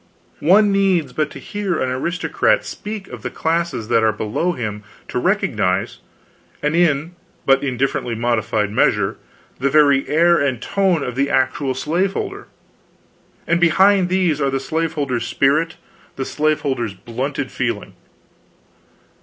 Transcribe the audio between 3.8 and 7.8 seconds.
that are below him to recognize and in but